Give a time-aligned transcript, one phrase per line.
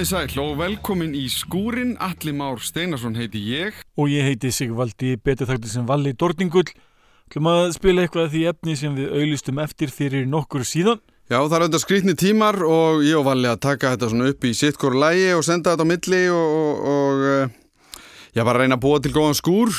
[0.00, 3.76] Komið sæl og velkomin í skúrin, Alli Már Steinarsson heiti ég.
[4.00, 6.70] Og ég heiti Sigvaldi, betur þættir sem Valli Dortingull.
[7.34, 11.02] Hlum að spila eitthvað af því efni sem við auðlistum eftir fyrir nokkur síðan.
[11.28, 14.46] Já, það er auðvitað skrítni tímar og ég og Valli að taka þetta svona upp
[14.48, 18.78] í sittkoru lægi og senda þetta á milli og, og, og ég var að reyna
[18.78, 19.74] að búa til góðan skúr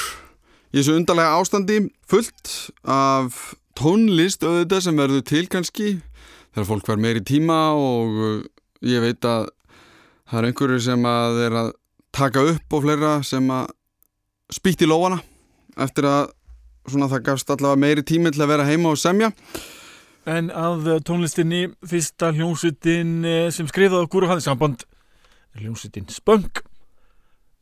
[0.69, 1.79] í þessu undarlega ástandi
[2.13, 2.51] fullt
[2.85, 3.41] af
[3.73, 5.89] tónlist auðvitað sem verður til kannski
[6.53, 8.37] þegar fólk verður meiri tíma og eh,
[8.93, 9.49] ég veit að
[10.31, 11.73] það er einhverju sem að er að
[12.15, 13.73] taka upp og fleira sem að
[14.51, 15.19] spýtt í lóana
[15.79, 16.31] eftir að
[16.87, 19.31] svona það gafst allavega meiri tími til að vera heima og semja
[20.29, 24.83] En að tónlistinni, fyrsta hljómsutin sem skrifaði okkur og hafði samband,
[25.57, 26.61] hljómsutin Spunk.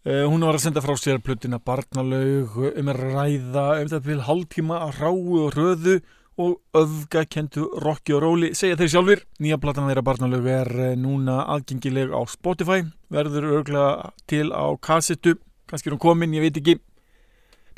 [0.03, 4.25] Eh, Hún var að senda frá sér plötina barnalaug um að ræða um þetta til
[4.27, 5.95] hálftíma að ráu og röðu
[6.39, 9.23] og öfgakentu rocki og róli, segja þeir sjálfur.
[9.43, 15.35] Nýja platan þeirra barnalaug er eh, núna aðgengileg á Spotify, verður örglega til á kassettu,
[15.69, 16.77] kannski er hún komin, ég veit ekki.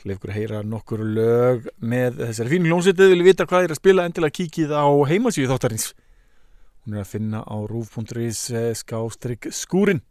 [0.02, 3.82] Til ykkur heyra nokkur lög með þessari fínu hljómsveit eða vilja vita hvað er að
[3.82, 5.92] spila endilega kíkið á heimasíðu þáttarins.
[6.86, 8.48] Hún er að finna á rúf.is
[8.82, 10.02] skástrygg skúrin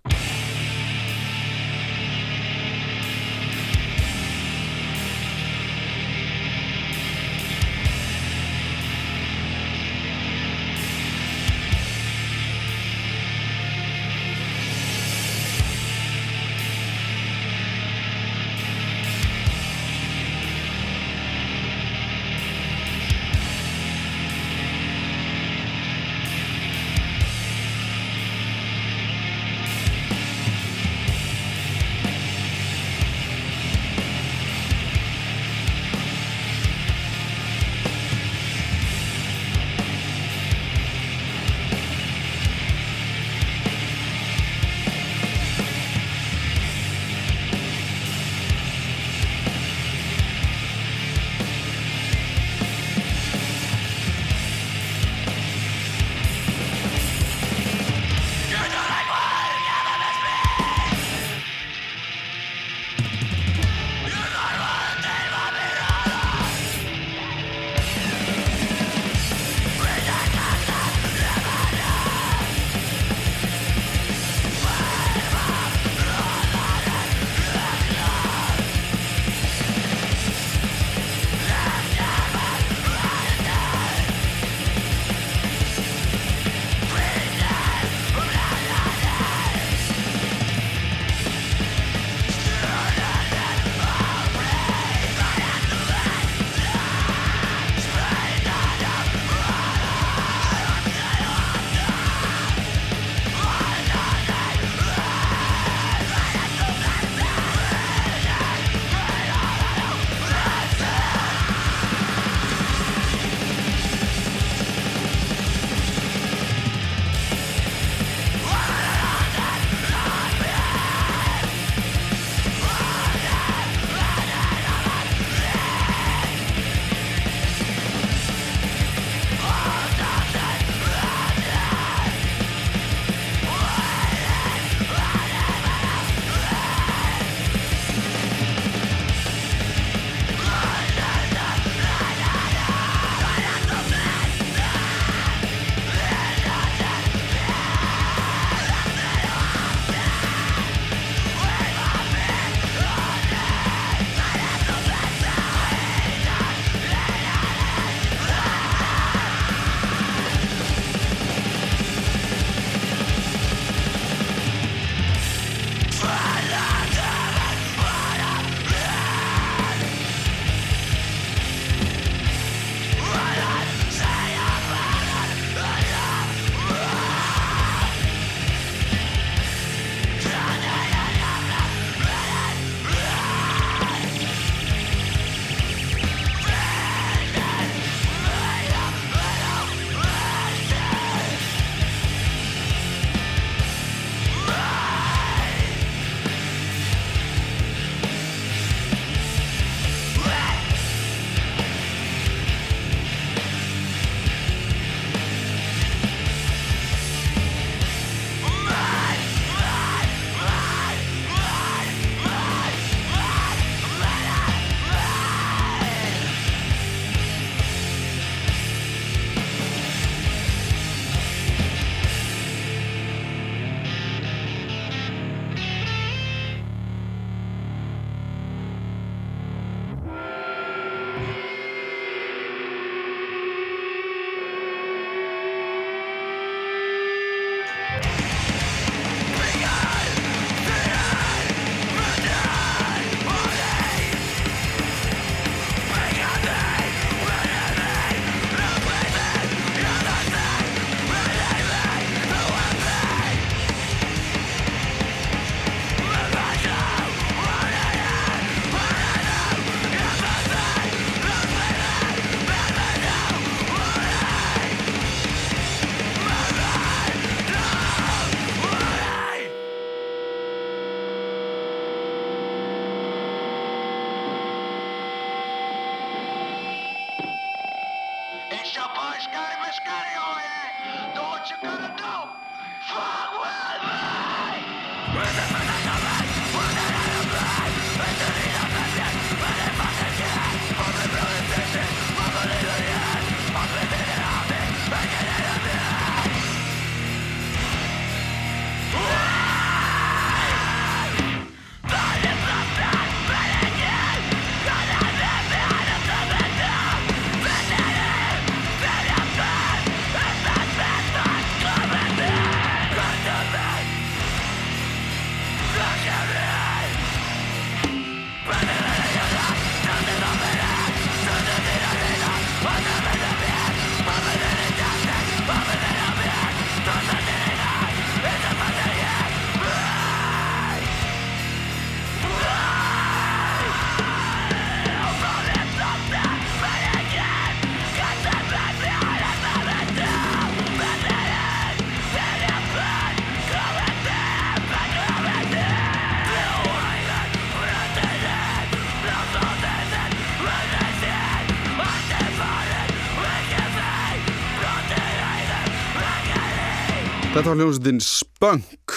[357.31, 358.95] Þetta var hljómsveitin Spunk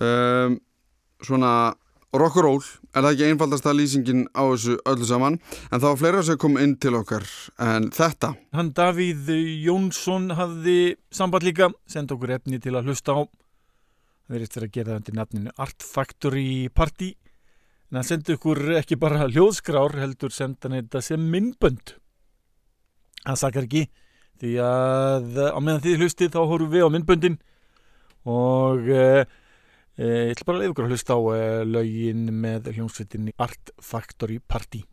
[0.00, 0.54] um,
[1.20, 1.50] Svona
[2.16, 2.64] rock'n'roll
[2.96, 5.36] Er það ekki einfaldasta lýsingin á þessu öllu saman
[5.68, 7.28] En það var fleira sem kom inn til okkar
[7.60, 9.28] En þetta Hann Davíð
[9.66, 13.20] Jónsson hafði samband líka, senda okkur efni til að hlusta á.
[13.28, 17.12] Það verið að gera það undir nafninu Art Factory Party.
[17.90, 21.96] En hann sendi okkur ekki bara hljóðskrár, heldur senda hann þetta sem minnbönd.
[23.26, 23.88] Það sakar ekki,
[24.40, 27.38] því að á meðan þið hlustið þá horfum við á minnböndin
[28.30, 29.04] og e,
[29.96, 31.46] e, ég ætla bara að leiða okkur að hlusta á e,
[31.76, 34.84] lögin með hljómsveitinni Art Factory Party.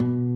[0.00, 0.27] you.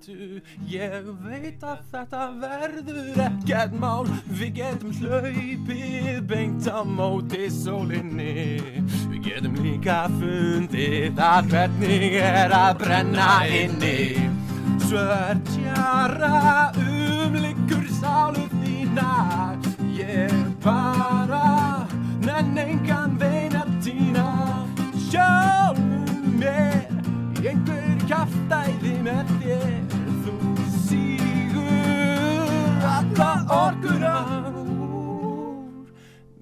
[0.00, 4.06] Komdu, ég veit að þetta verður ekkert mál.
[4.32, 8.62] Við getum hlaupið beint á móti sólinni.
[9.10, 14.24] Við getum líka fundið að hvernig er að brenna inni.
[14.86, 19.12] Svörtjara umliggur sálu þína
[19.98, 20.32] Ég
[20.64, 21.84] bara
[22.24, 24.28] nenn engan vein að týna.
[25.10, 26.88] Sjálfum mér
[27.44, 28.79] einhver kjaftæði
[33.50, 34.22] okkur á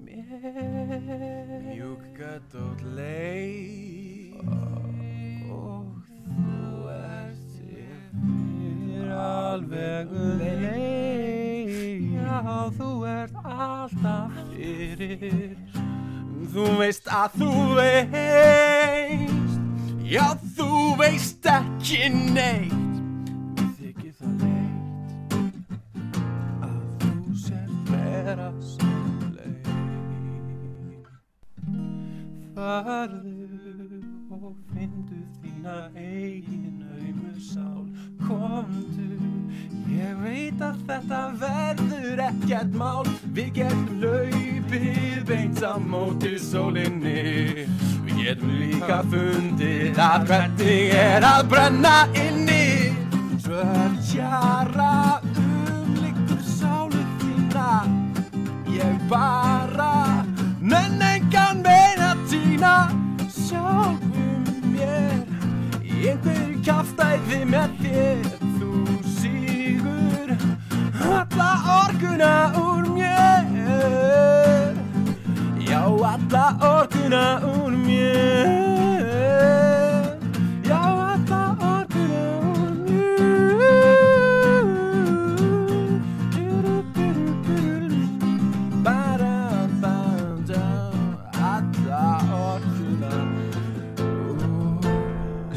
[0.05, 1.65] mér.
[1.73, 5.49] Mjúka dótt leið ah.
[5.49, 12.03] og þú ert yfir alveg leið.
[12.13, 12.37] Já
[12.77, 15.57] þú ert alltaf fyrir.
[16.49, 18.28] Þú veist að þú veist
[49.99, 52.95] fundið að hvernig er að brenna inni.
[53.43, 57.83] Svörtjara umlíkur sálu þína.
[58.71, 60.23] Ég bara
[60.61, 62.89] nenn engan meina tína
[63.27, 65.25] Sjálfum mér
[65.83, 68.25] Í einhverju kjaftæði með þér.
[68.55, 68.71] Þú
[69.19, 70.35] sígur
[71.09, 71.51] alla
[71.83, 74.75] orkuna úr mér.
[75.59, 77.58] Já, alla orkuna úr mér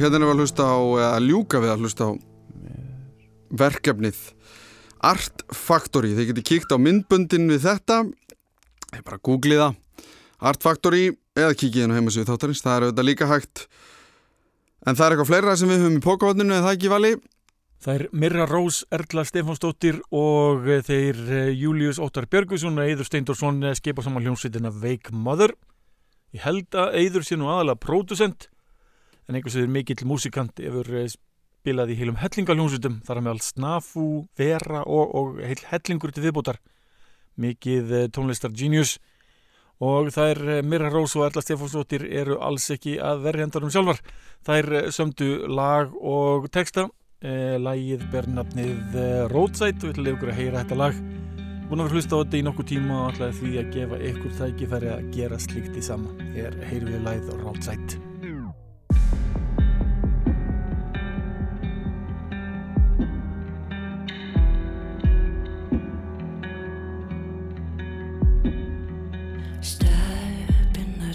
[0.03, 0.79] Hérna erum við að hlusta á,
[1.15, 2.11] að ljúka við að hlusta á
[3.55, 4.23] verkefnið
[5.07, 6.11] Art Factory.
[6.17, 8.01] Þið getur kíkt á myndbundin við þetta,
[8.97, 9.77] ég bara googlið það,
[10.51, 11.05] Art Factory
[11.39, 13.65] eða kíkið inn á heimasíðu þáttarins, það er auðvitað líka hægt.
[14.83, 17.13] En það er eitthvað fleira sem við höfum í pókavatninu eða það ekki vali.
[17.83, 23.07] Það er Mirra Rós, Erla Stefánsdóttir og eh, þeir eh, Július Óttar Björgusson og Eidur
[23.07, 25.55] Steindorsson eh, skipa saman hljómsveitina Wake Mother.
[26.35, 28.52] Ég held að Eidur sé nú aðalega pródusent
[29.29, 31.09] en einhvers vegar mikill músikant hefur eh,
[31.63, 34.07] spilað í heilum hellingaljónsvitum þar með allt snafu,
[34.39, 36.59] vera og, og heil hellingur til viðbótar.
[37.41, 38.99] Mikið eh, tónlistar genius.
[39.83, 44.03] Og er eh, Mirra Rós og Erla Stefánsdóttir eru alls ekki að verja endarum sjálfar.
[44.47, 46.89] Er sömdu lag og texta.
[47.23, 49.81] Eh, Lægið ber nafnið eh, Roadside.
[49.83, 51.03] Og við ætlum ykkur að heyra þetta lag.
[51.67, 54.39] Búin að vera hlusta á þetta í nokkuð tíma og ætlaði því að gefa ykkur
[54.39, 56.15] tækifæri að gera slíkt í sama.
[56.37, 58.12] Hér heyrum við lægið Roadside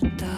[0.01, 0.36] the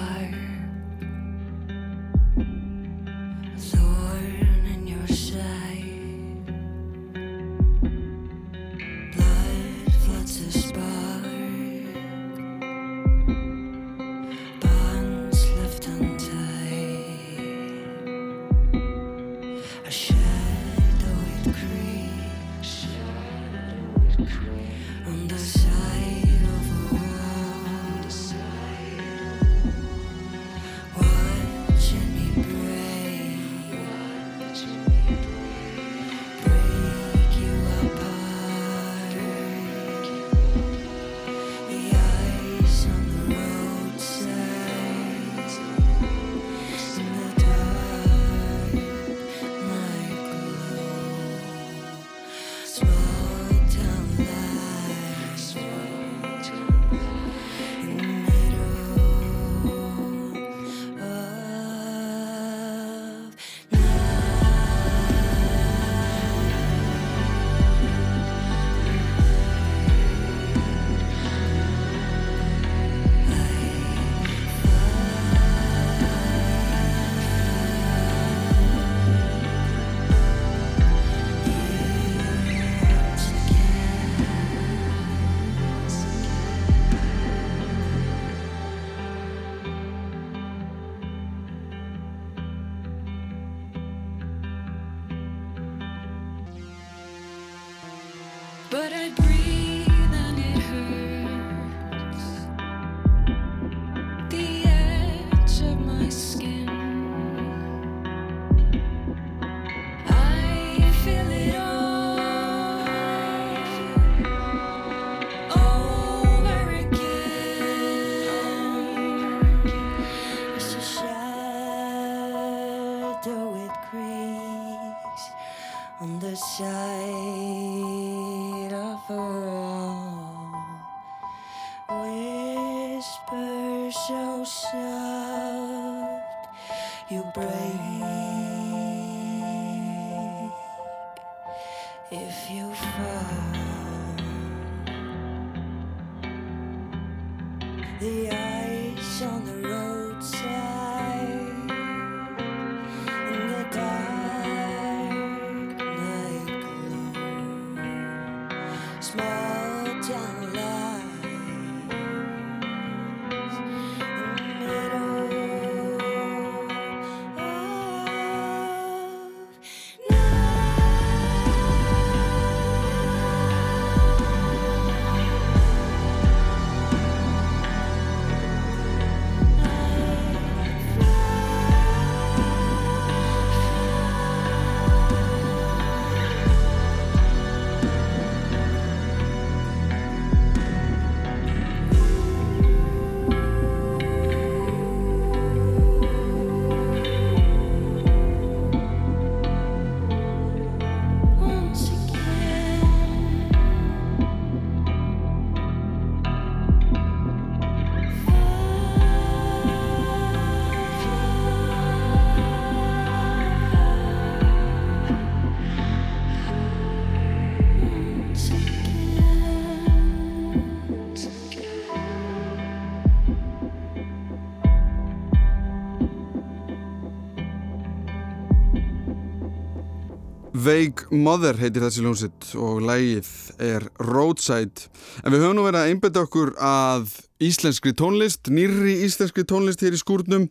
[230.70, 233.30] Vague Mother heitir þessi ljónsitt og lægið
[233.64, 234.86] er Roadside.
[235.24, 239.98] En við höfum nú verið að einbetta okkur að íslenskri tónlist, nýrri íslenskri tónlist hér
[239.98, 240.46] í skúrnum.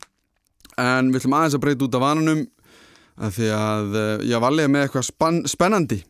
[0.80, 2.40] En við ætlum aðeins að breyta út af vananum
[3.18, 6.00] að því að eh, ég valið með eitthvað spann, spennandi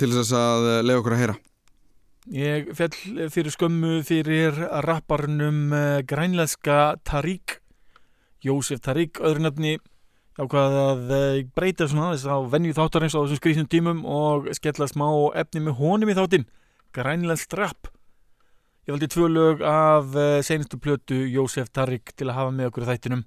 [0.00, 1.38] til þess að eh, leiða okkur að heyra.
[2.36, 2.92] Ég fell
[3.32, 7.56] fyrir skömmu fyrir rapparnum uh, grænleska Tariq
[8.44, 9.78] Jósef Tariq, öðru nefni
[10.40, 14.88] ákvað að uh, breyta svona þess að venju þáttarins á þessum skrýsnum tímum og skella
[14.90, 15.08] smá
[15.40, 16.46] efni með honum í þáttinn.
[16.96, 17.90] Grænlenskt rap
[18.90, 22.88] Ég valdi tvö lög af uh, seinustu plötu Jósef Tariq til að hafa með okkur
[22.88, 23.22] þættinum.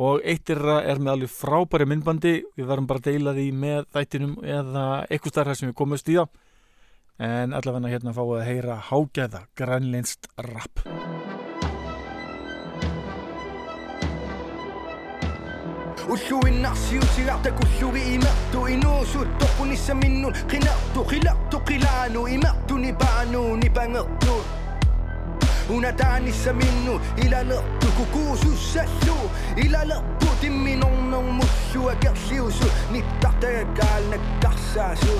[0.00, 0.62] Og eitt er,
[0.96, 2.34] með alveg frábæri myndbandi.
[2.56, 6.16] Við varum bara að deila því með þættinum eða eitthvað starra sem við komumst í
[6.16, 6.32] það.
[7.28, 9.44] En allavega hérna fáið að heyra hágæða
[16.10, 24.38] وشوينا سيوتي يعطيك وشوي إماتو إنوشو تقوني سمينو قناتو خلاتو قلانو إماتو نبانو نبانتو
[25.70, 29.16] Unadani saminu ilalattu kukuusu sassu
[29.56, 35.16] ilalattu timmin onnon mussu agersiusu nittateekaalne karsaasu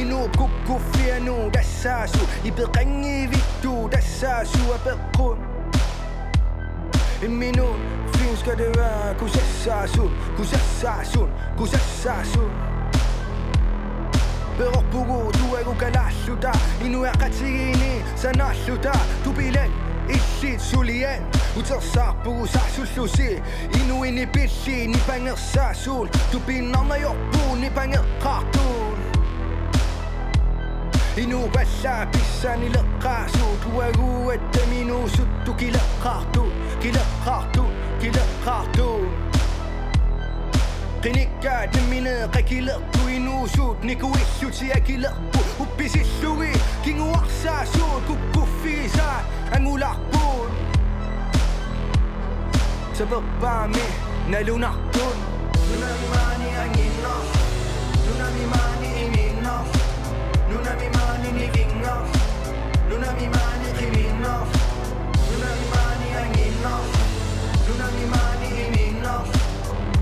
[0.00, 5.38] Inu kukku fienu dassaasu ipeqangi vittu dassaasu apeqqun
[7.28, 7.80] Minun
[8.18, 12.50] Künskadere, kus jässa sun, kus jässa sun, kus jässa sun
[14.58, 16.52] berobbugu tuueguga lähtuda,
[16.82, 18.92] minu jagad siini, sa nahluda,
[19.24, 19.70] tubilen,
[20.08, 21.22] issid sulien,
[21.56, 23.42] utsas saapugu sahsuslusi,
[23.80, 28.96] inuini pissi, nii pänger sa suul, tubin anna joppu, nii pänger kahtuun.
[31.16, 36.44] inu välja pissani lõkka suud, uue kuu ette minu suttu kilõkkahtu,
[36.80, 38.98] kilõkkahtu كيلقاتو
[41.04, 46.52] قيني قاعد من قاكي لقوي نوشوت نكوي شوتي أكي لقبو وبيسي شوي
[46.84, 49.24] كين وقسا شوت كوكو في جار
[49.56, 50.50] أنو لعبون.
[52.94, 53.86] سبب بعمي
[54.30, 55.16] نالو نعقون
[55.70, 57.28] نونا ميماني انين نوش
[58.08, 59.68] نونا ميماني انين نوش
[60.50, 62.10] نونا ميماني نيفين نوش
[62.90, 64.52] نونا ميماني خيمين نوش
[65.32, 67.05] نونا ميماني انين نوش
[67.76, 69.24] Luna mi mani di minno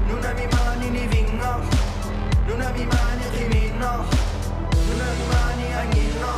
[0.07, 1.61] Luna mi mani di vinno
[2.47, 4.05] Luna mi mani di minno
[4.87, 6.31] Luna mi mani agnino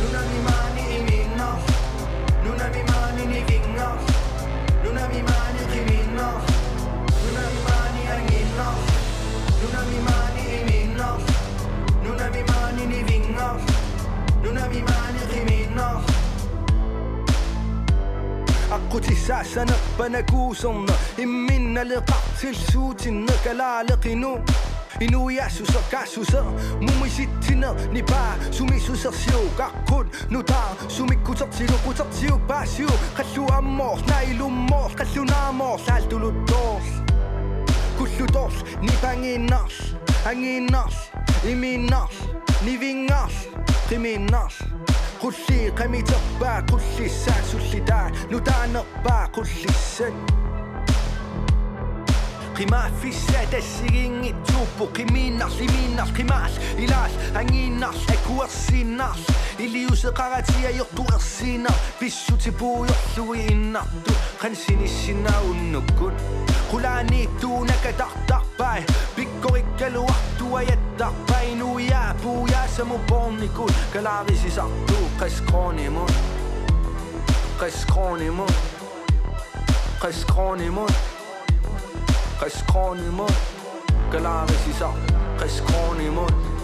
[0.00, 1.58] Luna mi mani di minno
[2.42, 3.96] Luna mi mani di vinno
[4.82, 6.28] Luna mi mani di minno
[7.22, 8.68] Luna mi mani agnino
[9.62, 11.18] Luna mi mani di minno
[12.02, 13.58] Luna mi mani di vinno
[14.42, 16.29] Luna mi mani di minno.
[18.72, 20.86] أقوتي سعسنة بنكوسن
[21.18, 24.38] إمين لقعت لسوتن كلالقنو
[25.00, 26.44] Endnu jeg susser, gar susser
[26.80, 32.04] Mumi sitiner, ni bare Sumi susser siu, gar kun Nu der, sumi kutter til Kutter
[32.12, 36.88] til, bare siu Kallu amors, nej lumors Kallu namors, alt du ludors
[37.98, 39.94] Kullu dors, ni banginers
[40.26, 40.96] Anginers,
[43.90, 44.54] قيميناش
[45.22, 50.12] كل شي قيمي تبع كل شي ساعة كل شي داع ندع نقبع كل شي سن
[52.58, 59.18] قماش في السادة سيرين يتوبو قيميناش يميناش قماش إلاش أنيناش أكو أرسيناش
[59.60, 63.82] اللي يوسق عراتي يقو أرسينا بيسو تبو يحسو إنا
[64.40, 66.12] خنسيني السنا والنقل
[66.72, 68.84] قلاني دونك دق دق باي
[69.16, 75.88] بيك korikkelu õhtu ei jäta, päinu jääb, puu jääse mu pomnikul, kõlavisi satub, kas krooni
[75.90, 76.12] mul,
[77.60, 78.54] kas krooni mul,
[80.00, 80.94] kas krooni mul,
[82.40, 83.36] kas krooni mul,
[84.12, 86.59] kõlavisi satub, kas krooni mul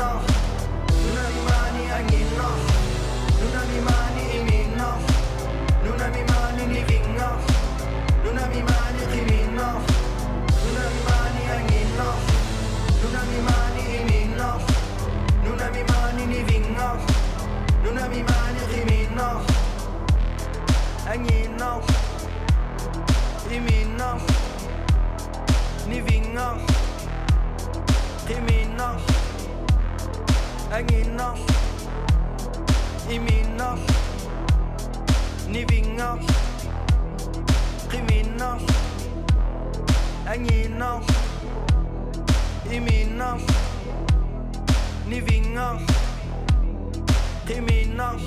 [0.00, 0.22] inno,
[1.12, 2.48] non rimani agnino,
[3.52, 4.96] non rimani in inno,
[5.82, 7.28] non rimani in vinno,
[8.22, 9.68] non rimani in vinno,
[10.72, 12.04] non rimani agnino,
[13.02, 14.60] non rimani in inno,
[15.42, 16.98] non rimani in vinno,
[17.82, 19.44] non rimani in vinno,
[21.04, 21.82] agnino,
[23.48, 24.20] mi vinno,
[25.86, 26.58] ni vinno,
[28.28, 29.19] in vinno.
[30.72, 31.34] Aginner
[33.10, 33.76] I minner
[35.48, 36.18] Ni vinger
[37.90, 38.58] Rivinner
[40.26, 41.00] Aginner
[42.70, 43.40] I minner
[45.08, 45.80] Ni vinger
[47.48, 48.20] Riminner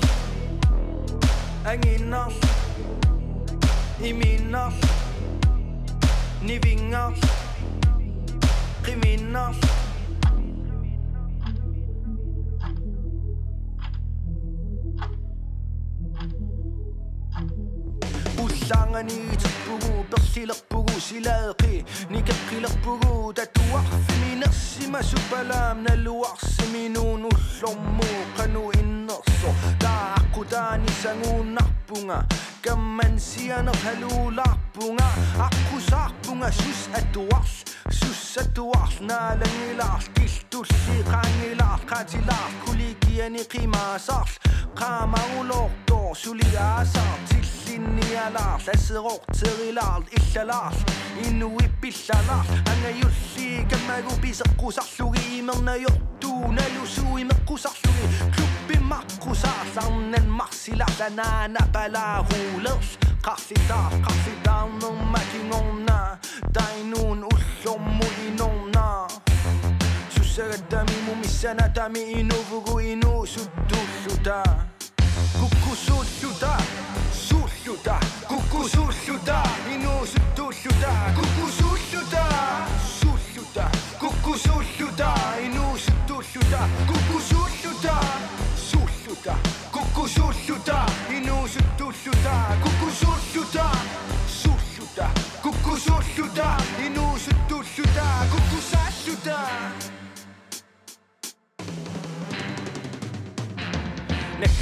[1.64, 2.28] Aginner
[4.02, 4.72] I minner
[6.42, 7.14] Ni vinger
[8.82, 9.83] Rivinner
[19.02, 22.98] ni trip pour vous, parti leur pour vous, si la ri, ni capri leur pour
[23.06, 28.52] vous, tatouar, féminin, si ma soupe à l'âme, la loire, c'est minou, nous sommes mourants,
[28.52, 29.54] nous innocents,
[30.34, 31.06] akudaanis
[31.86, 32.26] punga, kamen
[32.62, 35.06] kämmen sian ohelu lahpunga
[35.38, 43.98] aku sahpunga sus etuas sus etuas naalani laas kistussi qaani laas qaati laas kulikiani qima
[43.98, 44.40] saas
[44.74, 50.76] qaama uloqto suli aasaar tillinni alaas aseroq terilaal illalaas
[51.28, 62.24] inuippillalaas anga yulli kammagu piseqqusarlugi imerna yortuunalusu imeqqusarlugi klub Bimakko sa sangnen maksila Danana pala
[62.24, 66.16] hulens Kasita, kasita nung matinom na
[66.52, 69.08] Dainun ullo mo inom na
[70.08, 74.40] Susaga dami mo misana dami inovugo ino Sudulluta
[75.36, 76.56] Kukusulluta
[77.12, 77.96] Sulluta
[78.28, 79.40] Kukusulluta
[79.72, 82.24] Ino sudulluta Kukusulluta
[82.80, 83.66] Sulluta
[84.00, 85.10] Kukusulluta
[85.44, 87.53] Ino sudulluta Kukusulluta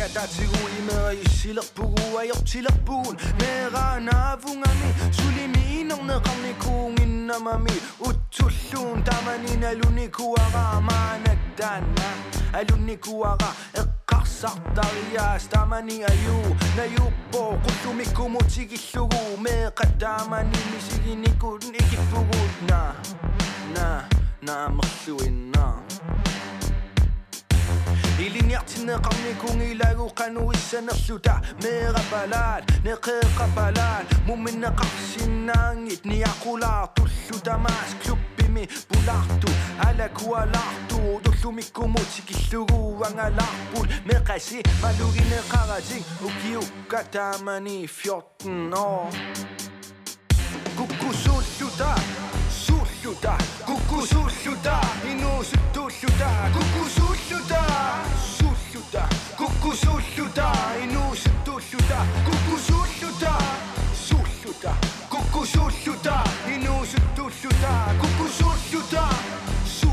[0.02, 12.02] 가다지구임의 실력부와 옆실력분 내가 나붕하니 줄임이 녹는 감리 궁인 남아미 우툴룬 다만이 날루니 구아가 마넥단나
[12.50, 16.36] 알루니 구아가 aqarsartaria tamani ayu
[16.76, 17.58] nayuppo
[17.94, 22.94] me tigillugu meqattamani misiginikun ikippugut na
[23.74, 24.04] na
[24.42, 25.78] na merluinna
[28.22, 39.50] Iliñartin eqarnikun ilaguqanu issanerluta meqapalat neqeqapalat muminneqarsinnaangit niaqulartulluta maasklubimi pulartu
[39.86, 49.10] alakualartu tullumikkumuut sikilluguangalarpul meqasi malugineqarating ukiukkatamani 14 år
[50.76, 51.90] kukkusulluta
[52.64, 53.34] sulluta
[53.66, 54.80] kukkusulluta
[55.10, 56.28] inuusuttuulluta
[59.62, 60.50] Κουκουζούλιουτα,
[60.82, 63.36] η νους του χιουτά Κουκουζούλιουτα,
[64.06, 66.22] σου χιουτά Κουκουζούλιουτα,
[66.52, 69.04] η νους του χιουτά Κουκουζούλιουτα,
[69.80, 69.90] σου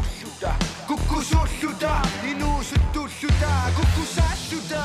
[1.60, 4.84] χιουτά η νους του χιουτά Κουκουζούλιουτα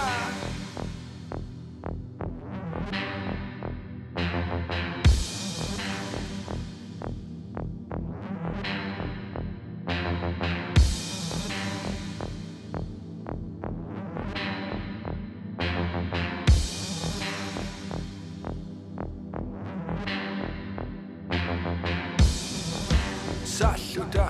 [23.56, 24.28] Ça сюда,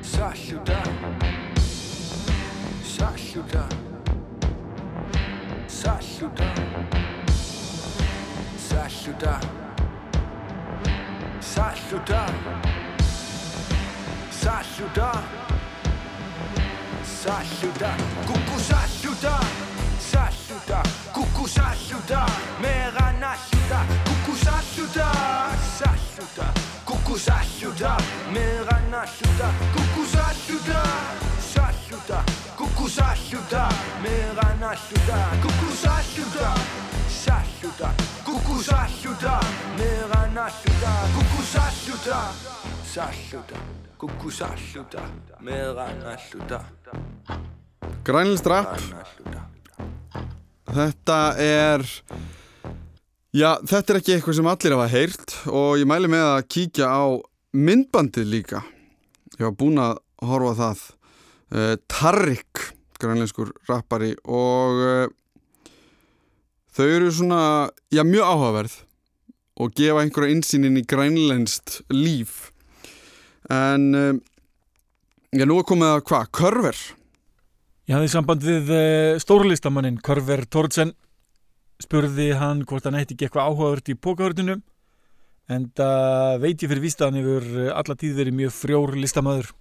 [0.00, 0.82] ça сюда,
[2.82, 3.68] ça сюда,
[5.68, 6.44] ça сюда,
[8.48, 9.38] ça сюда,
[11.42, 12.26] ça сюда,
[14.30, 15.12] ça сюда,
[17.04, 17.90] ça сюда,
[18.26, 19.40] coucou ça сюда,
[19.98, 22.24] ça сюда, coucou ça сюда,
[22.62, 25.12] mère Anna сюда, coucou ça сюда,
[25.76, 26.59] ça сюда.
[27.10, 27.78] Sassuta
[38.26, 39.38] Kuku sassuta
[39.72, 42.18] Mera nassuta Kuku sassuta
[42.84, 43.56] Sassuta
[43.98, 45.02] Kuku sassuta
[45.40, 46.64] Mera nassuta
[48.04, 49.40] Grænlist rap, Nassuta
[50.70, 51.82] þetta er
[53.36, 56.90] já, þetta er ekki eitthvað sem allir hafa heyrt og ég mæli með að kíkja
[56.90, 57.02] á
[57.56, 58.62] myndbandið líka.
[59.38, 62.68] Ég var búinn að horfa það uh, Tarrik
[63.00, 65.74] grænlenskur rappari og uh,
[66.76, 67.42] þau eru svona
[67.92, 68.78] já, mjög áhugaverð
[69.60, 72.50] og gefa einhverja insýnin í grænlenskt líf.
[73.50, 74.14] En uh,
[75.32, 76.80] já, nú er komið að hvað, körver?
[77.90, 80.94] Ég hafði samband við uh, stórlistamannin Korver Tordsen
[81.80, 84.58] spurði hann hvort hann ætti ekki eitthvað áhugavert í pókahörninu
[85.50, 88.96] en það veit ég fyrir víst að hann hefur eh, alla tíð verið mjög frjór
[89.00, 89.54] listamæður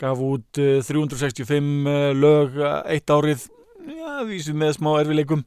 [0.00, 3.44] gaf út uh, 365 uh, lög uh, eitt árið
[3.86, 5.44] já, vísu með smá erfileikum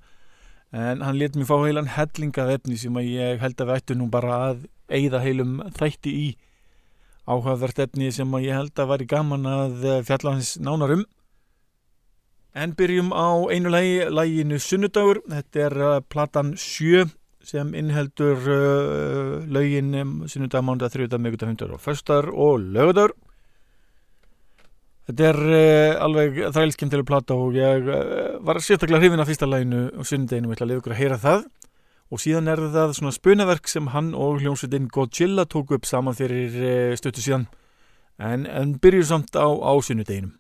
[0.76, 3.98] en hann let mér fá heilan hellingað efni sem að ég held að við ættu
[3.98, 6.28] nú bara að eigða heilum þætti í.
[7.26, 11.06] Áhugavert efni sem að ég held að væri gaman að eh, fjalla hans nánar um
[12.56, 15.20] En byrjum á einu lagi, laginu Sunnudagur.
[15.28, 17.10] Þetta er uh, platan 7
[17.44, 23.12] sem innheldur uh, lögin um Sunnudag, Mándag, Þriðdag, Mikudag, Hundur og Föstar og Lögudagur.
[25.06, 29.90] Þetta er uh, alveg þrælskemmtileg plata og ég uh, var sérstaklega hrifin af fyrsta laginu
[29.92, 31.46] og Sunnudaginu og ætla að liða ykkur að heyra það.
[32.08, 36.56] Og síðan er það svona spunaverk sem hann og hljómsveitin Godzilla tóku upp saman fyrir
[36.56, 37.50] uh, stöttu síðan.
[38.16, 40.38] En, en byrjum samt á, á Sunnudaginum.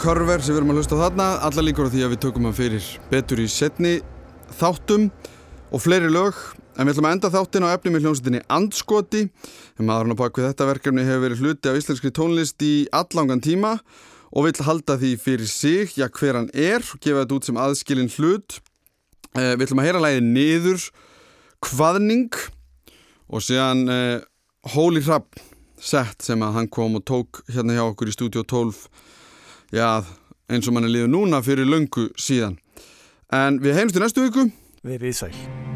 [0.00, 2.54] Körver sem við erum að hlusta þarna Alla líkur á því að við tökum hann
[2.56, 3.90] fyrir betur í setni
[4.56, 5.10] þáttum
[5.70, 6.38] og fleiri lög.
[6.80, 9.26] En við ætlum að enda þáttin á efni með hljómsveitinni Andskoti.
[9.76, 13.74] En maðurinn á bakvið þetta verkefni hefur verið hluti af íslenskri tónlist í allangan tíma
[14.32, 17.60] og vill halda því fyrir sig, já hver hann er og gefa þetta út sem
[17.60, 18.56] aðskilin hlut.
[19.36, 20.88] Eh, Við ætlum að heyra lægi niður
[21.66, 22.40] Hvaðning
[23.28, 24.24] og síðan eh,
[24.72, 25.36] Holy Rapp
[25.76, 28.88] sett sem að hann kom og tók hérna hjá okkur í Studio 12
[29.72, 30.02] já,
[30.50, 32.58] eins og mann er liður núna fyrir löngu síðan
[33.30, 34.50] en við heimstu næstu viku
[34.80, 35.69] Verið sæl.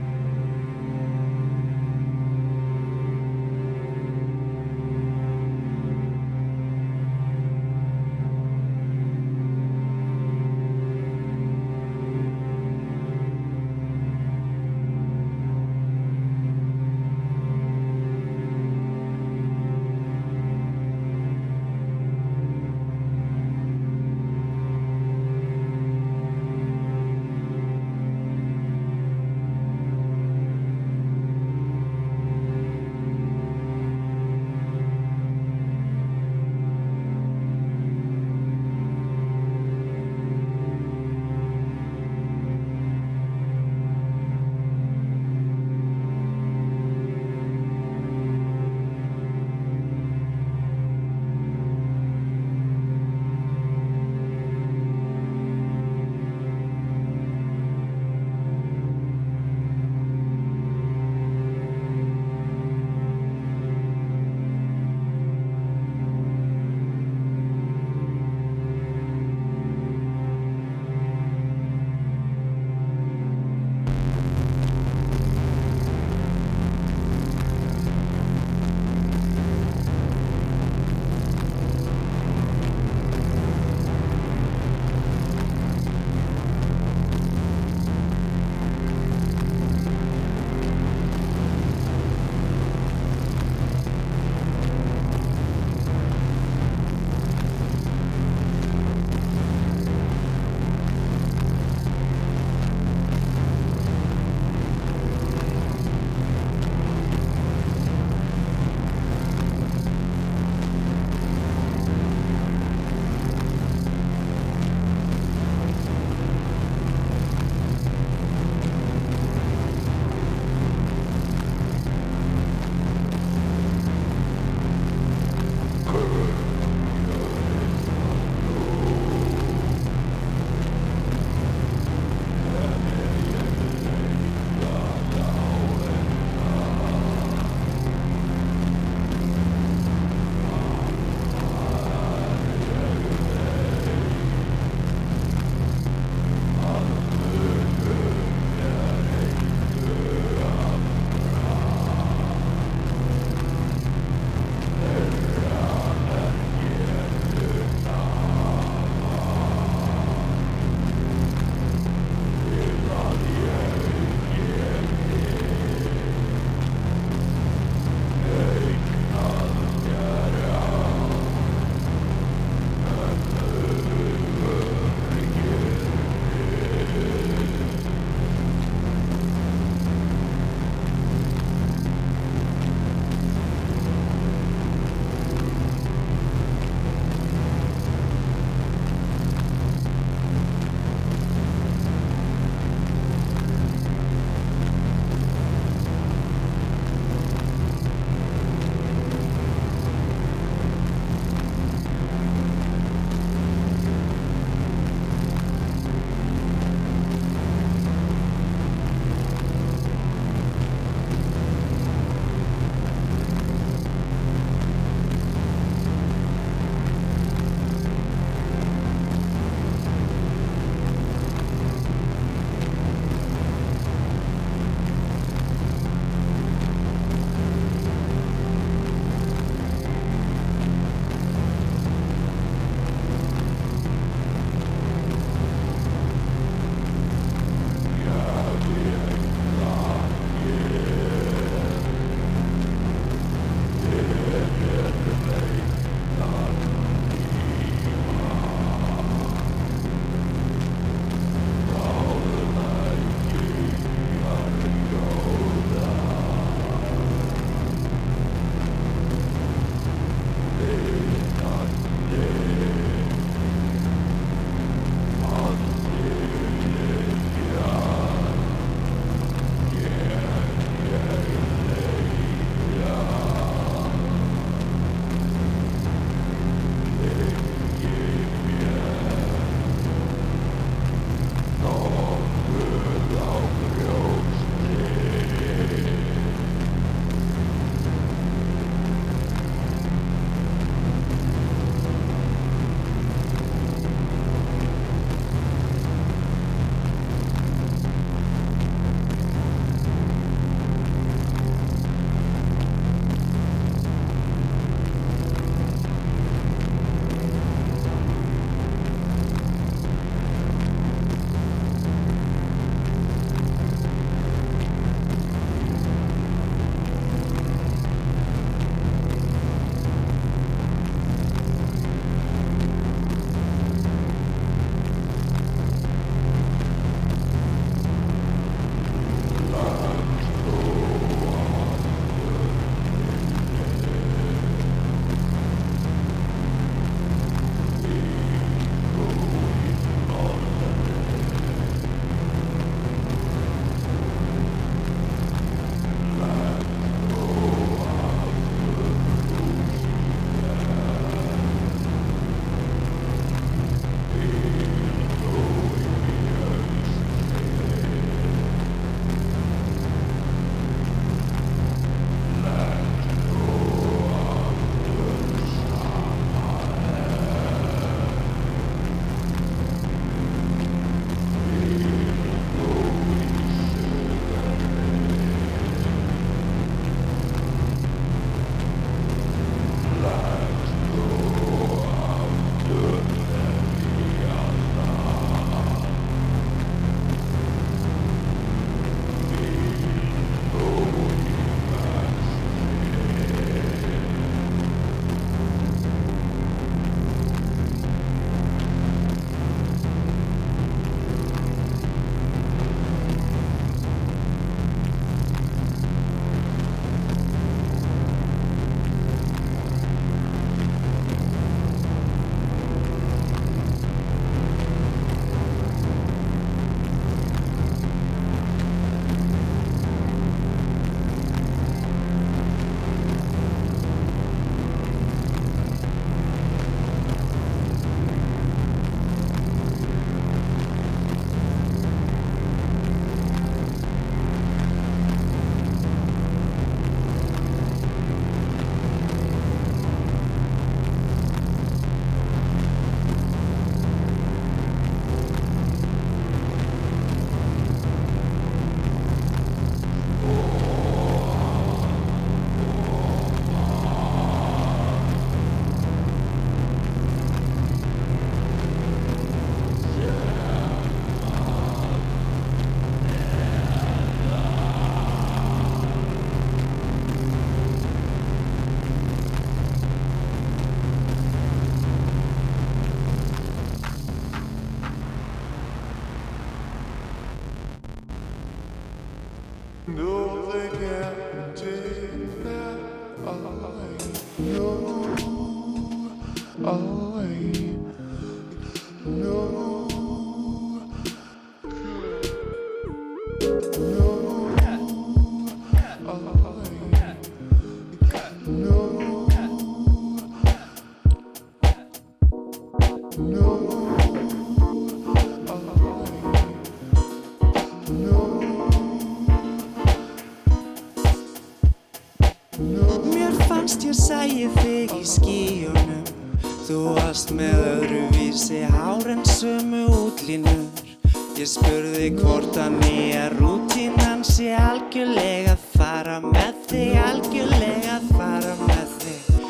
[521.44, 529.42] Ég spurði hvort að nýja rútínan sé algjörlega fara með þig Algjörlega fara með þig.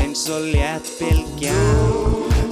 [0.00, 1.52] Eins og létt bylgja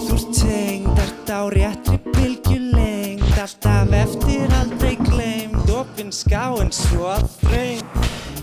[0.05, 8.01] Þú tengd, ert á réttri bylgjulengd Alltaf eftir aldrei gleymd Opin skáin svo að þreynd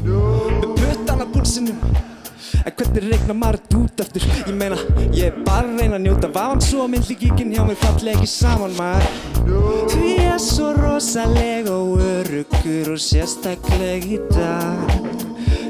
[0.10, 2.17] með puttan að púlsinum
[2.64, 4.26] En hvernig regna maður út eftir?
[4.46, 4.78] Ég meina,
[5.16, 8.30] ég er bara að reyna að njóta Vafan svo mynd líkíkinn hjá mér falli ekki
[8.32, 9.10] saman maður.
[9.94, 14.98] Því ég er svo rosaleg og öruggur og sérstakleg í dag.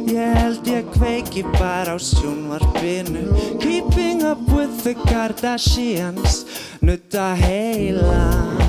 [0.08, 3.28] Ég held ég kveiki bara á sjónvarpinu.
[3.60, 6.46] Keeping up with the Kardashians.
[6.82, 8.67] Nutta heilan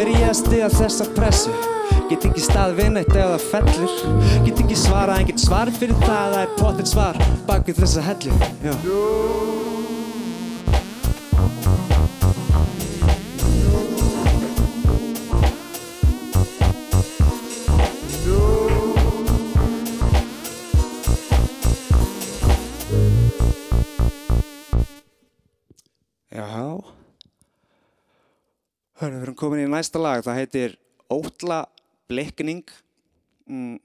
[0.00, 1.50] hver er ég að stiga þessa pressu?
[2.08, 5.98] Get ekki stað við neitt ef það fellur Get ekki svara, en get svar fyrir
[6.06, 8.38] það Það er potið svar bak við þessa hellu.
[8.64, 9.69] Já
[29.00, 30.20] Hörru, við erum komin í næsta lag.
[30.20, 30.72] Það heitir
[31.08, 31.62] Ótla
[32.10, 32.68] Blikning
[33.48, 33.78] mm.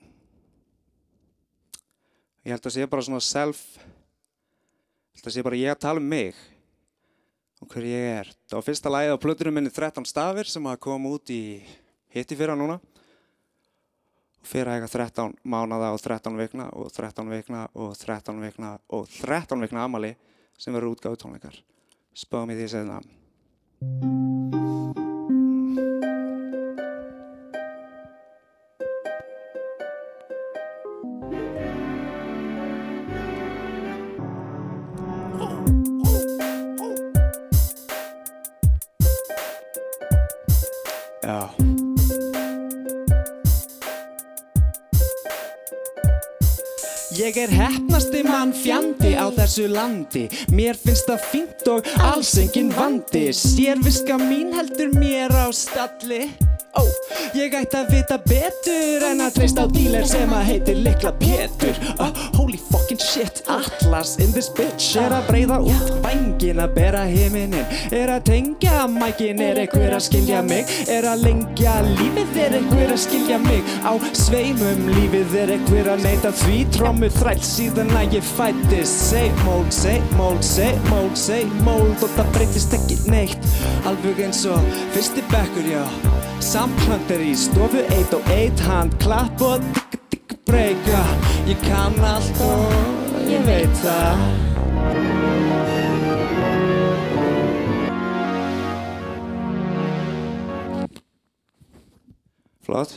[2.44, 6.04] Ég held að sé bara svona self Ég held að sé bara ég að tala
[6.04, 6.36] um mig
[7.64, 8.34] og hver ég er.
[8.44, 11.42] Það var fyrsta lagið á plötunum minni 13 stafir sem að koma út í
[12.12, 12.82] hitti fyrra núna.
[14.44, 19.08] Fyrir að eiga 13 mánada og 13 vikna og 13 vikna og 13 vikna og
[19.16, 20.18] 13 vikna amali
[20.60, 21.62] sem verður útgáðu tónleikar.
[22.12, 23.25] Spáðum í því
[23.86, 25.15] segna Já
[47.16, 50.26] Ég er heppnasti mann fjandi á þessu landi.
[50.52, 53.30] Mér finnst það fínt og alls engin vandi.
[53.32, 56.26] Sérviska mín heldur mér á stalli.
[56.76, 56.84] Ó,
[57.36, 61.78] ég ætti að vita betur en að treysta á díler sem að heitir Likla Pétur.
[62.00, 67.04] Oh, Holy fucking shit, Atlas in this bitch Er að breyða út vængin að bera
[67.10, 67.66] himinin
[67.96, 70.72] Er að tengja mækin, er einhver að skilja mig?
[70.92, 73.74] Er að lengja lífið, er einhver að skilja mig?
[73.84, 76.60] Á sveimum lífið er einhver að neita því.
[76.76, 81.98] Trommu þræll síðan að ég fættist Same old, same old, same old, same old.
[82.00, 83.52] Og það breytist ekki neitt.
[83.90, 85.86] Alveg eins og fyrsti bekkur, já
[86.46, 91.00] Samklant er í stofu eitt og eitt hand klapp og digga digga breyka.
[91.50, 94.22] Ég kann allt og ég veit það.
[102.66, 102.94] Flott.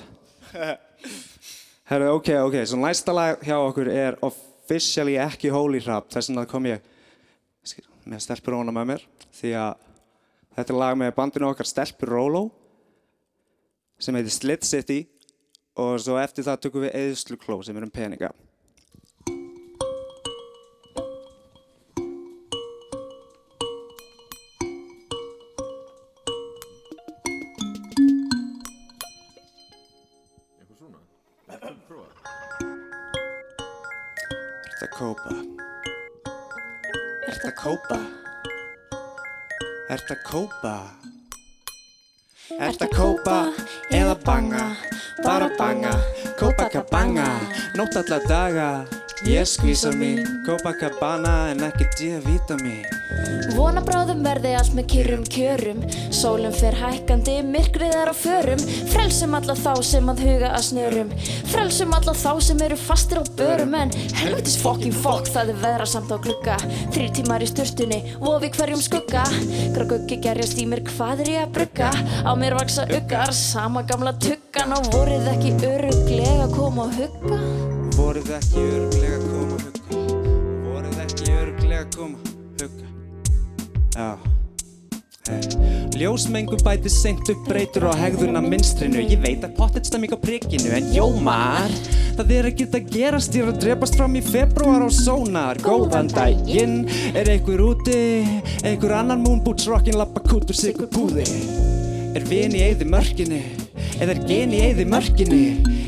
[1.88, 6.44] Herru, ok, ok, svo næsta lag hjá okkur er officially ekki holy rap þess vegna
[6.52, 6.84] kom ég
[8.04, 9.84] með stelpur óna með mér því að
[10.52, 12.48] þetta er lag með bandinu okkar stelpur Rolo
[13.98, 15.00] sem heitir Slit City
[15.78, 18.30] og svo eftir það tökum við Eðslu Kló sem er um peninga
[34.78, 35.34] að kópa?
[37.28, 37.98] Að kópa?
[39.88, 40.97] Að kópa?
[42.56, 43.38] Ertu að kópa
[43.92, 44.62] eða banga?
[45.20, 45.92] Bara banga,
[46.40, 47.26] kópa kabanga
[47.76, 48.68] Nótt alla daga
[49.26, 52.86] Ég skvísa mín, Copacabana en ekki D-vitamin
[53.56, 55.80] Vona bráðum verði allt með kyrrum kjörum.
[56.14, 58.60] Sólum fer hækkandi, myrkrið er á förum.
[58.92, 61.10] Frelsum alla þá sem að huga að snörum.
[61.50, 63.74] Frelsum alla þá sem eru fastir á börum.
[63.74, 66.58] En helvitis fucking fuck það er veðra samt á glugga.
[66.94, 69.24] Þrýr tímar í sturtunni, vofi hverjum skugga.
[69.74, 71.90] Graguggi gerjast í mér, hvað er ég að brugga?
[72.22, 74.76] Á mér vaksa uggar, sama gamla tuggan.
[74.78, 77.67] Og voruð ekki öruglega að koma og hugga
[77.98, 80.02] Voruð ekki örglega að koma hugga?
[80.62, 82.20] Voruð ekki örglega að koma
[82.60, 82.90] hugga?
[83.96, 84.10] Já.
[85.98, 90.70] Ljósmengu bæti seint upp breytur á hegðuna minstrinu Ég veit að pottet stemming á prikkinu
[90.78, 91.74] En jómar,
[92.20, 93.34] það er ekkert að gerast.
[93.34, 95.58] Ég er að drepast fram í februar á sónar.
[95.66, 96.84] Góðan daginn,
[97.18, 98.00] er einhver úti?
[98.62, 101.26] Einhver annar moonboots rockin lappa kút úr sig púði.
[102.14, 103.42] Er vin í eyði mörkinni
[103.98, 105.42] Eða er gen í eyði mörkinni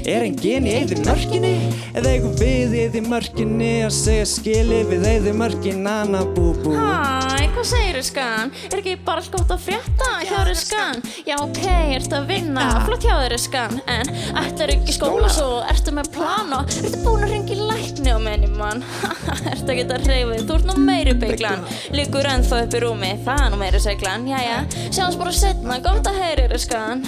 [0.09, 1.55] Er en gen í eyði mörkinni?
[1.93, 6.75] Eða eigum við í eyði mörkinni Að segja skili við eyði mörkin Anna bú bú
[6.75, 8.53] Hæ, hvað segir skan?
[8.71, 11.03] Er ekki bara allt gott að frétta hjá þér skan?
[11.27, 11.61] Já, ok,
[11.97, 13.79] ertu að vinna, flott hjá þér skan.
[13.91, 14.11] En
[14.41, 15.31] ætlar ekki skóla?
[15.33, 18.85] Svo, ertu með plan og Ertu búin að ringa í lækni á menni mann?
[19.53, 21.67] ertu ekki að reyfa þig, þú ert nú meiri bygglan
[21.97, 26.11] Liggur ennþá upp í rúmi, það er nú meiri seglan Jæja, sjáumst bara setna, gott
[26.11, 27.07] að heyri þér skan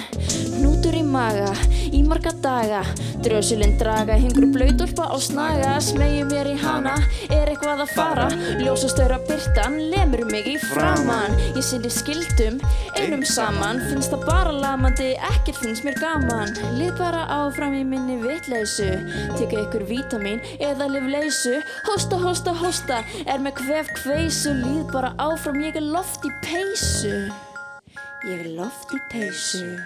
[0.83, 1.51] Hnútur í maga,
[1.95, 2.81] í marga daga.
[3.23, 5.77] Drösulinn draga, hingur blöytúlpa á snaga.
[5.79, 6.97] Smegi mér í hana,
[7.29, 8.25] er eitthvað að fara?
[8.59, 12.59] Ljósastöra byrtan, lemur mig í framann Ég sinni skildum,
[12.99, 13.79] einum saman.
[13.93, 16.51] Finnst það bara lamandi, ekkert finnst mér gaman.
[16.75, 18.91] Lið bara áfram í minni vitleysu.
[19.39, 24.59] Tekka ykkur vítamin eða lif leysu Hósta, hósta, hósta, er með kvef kveisu.
[24.67, 27.29] Líð bara áfram, ég er loft í peysu.
[28.27, 29.77] Ég er loft í peysu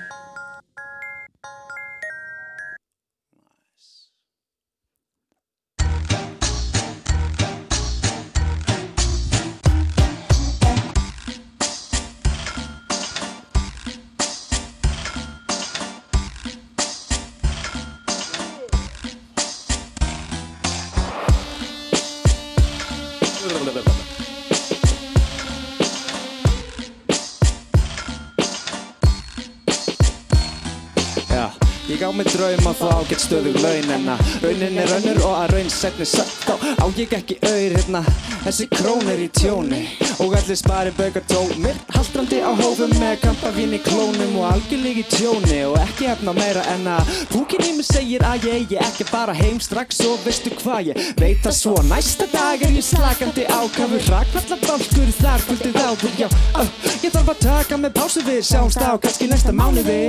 [32.06, 35.54] á mig draum að fá ágætt stöðug laun En að raunin er önnur og að
[35.56, 36.34] raun setni satt.
[36.46, 38.02] Þá á ég ekki auður hérna.
[38.46, 39.82] Þessi krón er í tjóni.
[40.22, 45.04] Og allir spari baugar tómir Haldrandi á hófum með kampavín í klónum Og algjörlega í
[45.12, 45.58] tjóni.
[45.68, 49.12] Og ekki hefna meira en að Púkin í mig segir að ég eigi ekki að
[49.12, 53.44] fara heim strax Og veistu hvað ég veit að svo Næsta dag er ég slakandi
[53.50, 58.44] ákafur Rakvalla bálkur þar kvöldið áður Já, uh, ég þarf að taka með pásu við.
[58.46, 60.06] Sjáumst á kannski næsta mánuði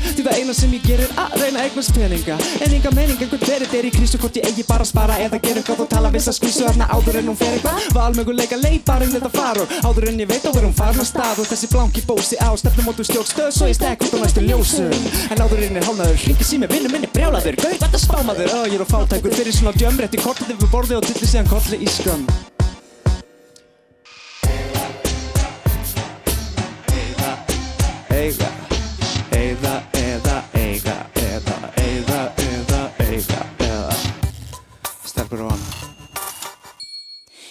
[0.00, 2.36] Því það eina sem ég gerir að reyna eignast peninga.
[2.60, 5.40] En enga mening einhvern verið er í krísu Hvort ég eigi bara að spara eða
[5.42, 7.86] gera eitthvað Og tala viss að skvísu þarna áður en hún fer eitthvað.
[7.96, 11.08] Valmöguleika leið bara um þetta far Og áður en ég veit á er farin að
[11.10, 14.18] stað Og þessi blanki bósi á stefnum mótu stjórn stöð Svo ég stekk út á
[14.24, 14.94] næstu ljósum
[15.30, 18.54] En áður en er hálnaður Ringi sími vinnu minni brjálaður Gauð þetta spámaður.
[18.54, 21.80] Ö, ég er á fátækur fyrir svona djömrétti Kortið yfir borði og dilli síðan kolli
[21.80, 21.88] í
[26.90, 27.30] Eiga,
[28.10, 28.48] eiga,
[35.30, 35.86] Stelpur og annað.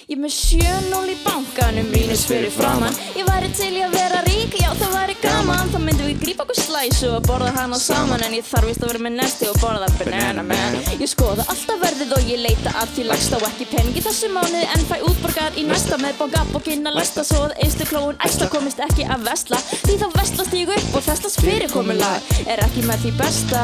[0.10, 4.56] Ég með 7-0 í bankanum, mínus fyrir framann Ég væri til í að vera rík,
[4.58, 5.70] já það væri gaman.
[5.70, 8.24] Þá myndum við grípa okkur slæsu og borða hana saman.
[8.26, 10.80] En ég þarf vist að vera með nesti og borða banana man.
[10.98, 14.32] Ég skoða alltaf verðið og ég leita að því lagst á ekki pening í þessu
[14.34, 14.66] mánuði.
[14.74, 18.82] En fæ útborgar í næsta með bókabókinn að læsta Svo að einstu klóun æsla komist
[18.90, 19.62] ekki að vesla.
[19.86, 22.34] Því þá veslast ég upp og þessast fyrirkomulag.
[22.50, 23.62] Er ekki með því besta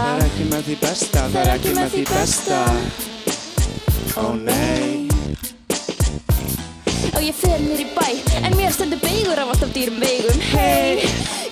[4.16, 5.08] Ó nei.
[7.16, 8.06] Og ég fer mér í bæ
[8.46, 11.06] En mér stendur beigur af alltaf dýrum veigum Hei,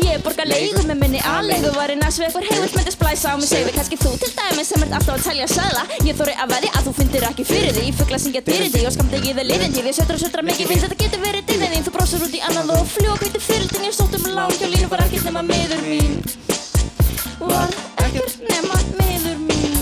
[0.04, 3.48] ég borga leigu með minni aðleigu Var í næssu eitthvað heimilt myndi splæsa á mig
[3.52, 4.14] Segðu kannski þú.
[4.22, 7.28] Til dæmi sem ert alltaf að telja sæla Ég þóri að veði að þú fyndir
[7.30, 7.86] ekki fyrir því.
[8.00, 8.86] Fugla syngja dyrið því.
[8.90, 11.44] og skamt ekki þið liðin því Við sötra og sötra mikið finnst þetta getur verið
[11.74, 14.68] þín Þú brosur út í annað og fljó hviti fyrirldin Ég sótt um lán hjá
[14.72, 16.20] línu var ekkert nema miður mín.
[17.40, 17.74] Var
[18.06, 19.80] ekkert nema miður mín.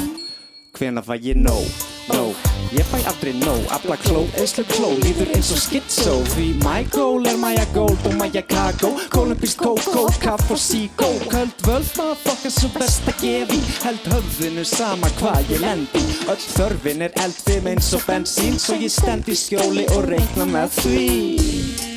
[0.77, 1.67] Hvena fæ ég nóg,
[2.09, 6.85] nóg Ég fæ aldrei nóg, afla kló, eðslu kló Líður eins og skitsó Því my
[6.93, 12.71] goal er Gold og Maja Kago Kolumbísk kókó, kaff og síkó Köld völd, motherfucker, svo
[12.79, 13.59] best að gefi.
[13.83, 16.03] Held höfðinu sama hvað ég lendi.
[16.31, 20.77] Öll þörfin er eldfim eins og bensín Svo ég stend í skjóli og reikna með
[20.81, 21.90] því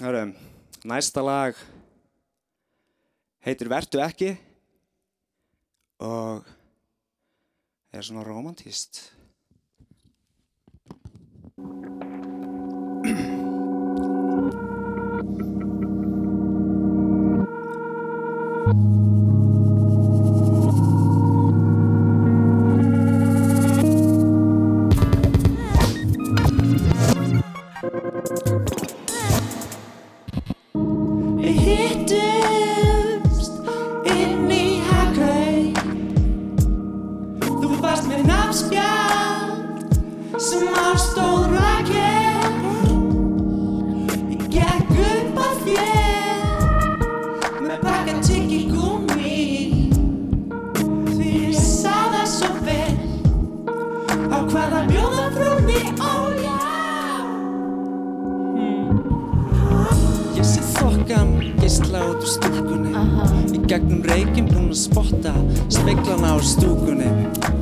[0.00, 0.32] Hörru,
[0.88, 1.58] næsta lag
[3.44, 4.30] heitir Vertu ekki
[6.00, 6.48] og
[7.92, 9.12] er svona romantíst.
[18.72, 19.11] Við
[63.72, 65.32] gegnum reykinn búinn að spotta
[65.72, 67.08] Speiklana á stúkunni.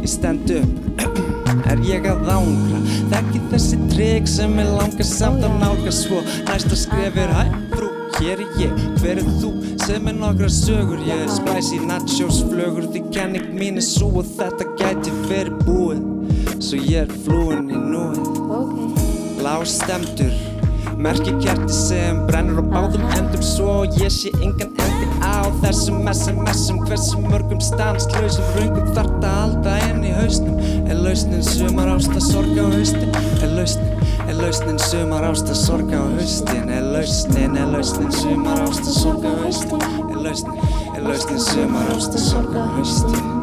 [0.03, 0.79] Ég stend upp.
[1.71, 2.79] Er ég að ángra
[3.13, 6.23] Þekki þessi trygg sem er langar samt að nálga svo.
[6.49, 7.45] Næsta skref er hæ
[7.77, 9.53] frú Hér er ég, hver er þú
[9.85, 10.99] sem er nokkra sögur?
[11.07, 16.03] Ég er spicy nachos flögur Því kenning mín er svo og þetta gæti verið búið.
[16.59, 18.99] Svo ég er flúin í núið.
[19.47, 20.35] Lágstemdur
[21.01, 24.80] Merki kerti sem brennur á báðum endum Svo ég sé engan
[25.51, 30.61] á þessum SMS-um Hversu mörgum stanslausum röngum þarft að halda inn í hausnum.
[30.87, 33.11] Er lausnin sumar ásta sorga á haustin?
[33.43, 36.71] Er lausnin, er lausnin sumar ásta sorga á haustin?
[36.71, 39.85] Er lausnin, er lausnin sumar ásta sorga á haustin?
[40.07, 43.40] Er lausnin, er lausnin sumar ásta sorga á haustin